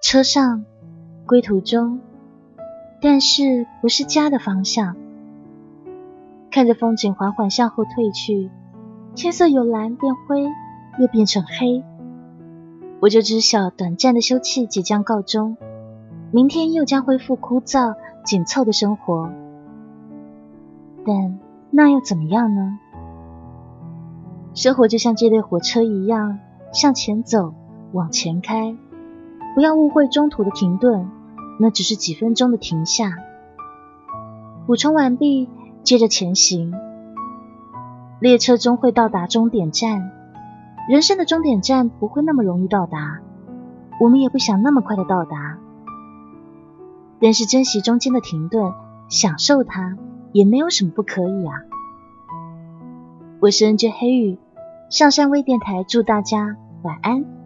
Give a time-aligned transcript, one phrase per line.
[0.00, 0.64] 车上，
[1.26, 2.00] 归途中，
[3.02, 4.96] 但是不是家的方向。
[6.50, 8.50] 看着风景缓缓向后退去，
[9.14, 10.42] 天色由蓝变灰，
[10.98, 11.84] 又变成黑，
[12.98, 15.58] 我就知晓短暂的休憩即将告终，
[16.32, 17.94] 明天又将恢复枯燥
[18.24, 19.30] 紧凑的生活。
[21.04, 21.38] 但
[21.70, 22.78] 那又怎么样呢？
[24.54, 26.38] 生活就像这列火车一样，
[26.72, 27.52] 向前走，
[27.92, 28.74] 往前开。
[29.54, 31.10] 不要误会中途的停顿，
[31.58, 33.12] 那只是几分钟的停下。
[34.66, 35.48] 补充完毕，
[35.82, 36.72] 接着前行。
[38.20, 40.12] 列车终会到达终点站，
[40.88, 43.20] 人生的终点站不会那么容易到达，
[44.00, 45.58] 我们也不想那么快的到达。
[47.20, 48.72] 但是珍惜中间的停顿，
[49.08, 49.96] 享受它，
[50.32, 51.54] 也没有什么不可以啊。
[53.40, 54.38] 我是 N J 黑羽，
[54.90, 57.39] 上山微电台，祝大家晚安。